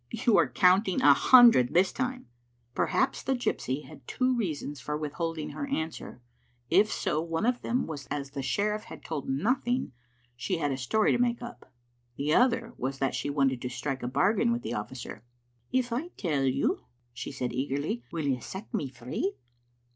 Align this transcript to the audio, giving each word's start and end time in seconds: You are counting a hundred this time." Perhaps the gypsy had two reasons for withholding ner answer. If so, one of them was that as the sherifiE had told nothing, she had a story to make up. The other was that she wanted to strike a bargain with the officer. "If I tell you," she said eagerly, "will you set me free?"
You 0.09 0.35
are 0.37 0.49
counting 0.49 1.03
a 1.03 1.13
hundred 1.13 1.75
this 1.75 1.91
time." 1.93 2.25
Perhaps 2.73 3.21
the 3.21 3.33
gypsy 3.35 3.85
had 3.85 4.07
two 4.07 4.35
reasons 4.35 4.79
for 4.79 4.97
withholding 4.97 5.49
ner 5.49 5.67
answer. 5.67 6.23
If 6.71 6.91
so, 6.91 7.21
one 7.21 7.45
of 7.45 7.61
them 7.61 7.85
was 7.85 8.05
that 8.07 8.19
as 8.19 8.31
the 8.31 8.39
sherifiE 8.41 8.85
had 8.85 9.05
told 9.05 9.29
nothing, 9.29 9.91
she 10.35 10.57
had 10.57 10.71
a 10.71 10.75
story 10.79 11.11
to 11.11 11.19
make 11.19 11.43
up. 11.43 11.71
The 12.17 12.33
other 12.33 12.73
was 12.77 12.97
that 12.97 13.13
she 13.13 13.29
wanted 13.29 13.61
to 13.61 13.69
strike 13.69 14.01
a 14.01 14.07
bargain 14.07 14.51
with 14.51 14.63
the 14.63 14.73
officer. 14.73 15.23
"If 15.71 15.93
I 15.93 16.07
tell 16.17 16.45
you," 16.45 16.79
she 17.13 17.31
said 17.31 17.53
eagerly, 17.53 18.03
"will 18.11 18.25
you 18.25 18.41
set 18.41 18.73
me 18.73 18.89
free?" 18.89 19.35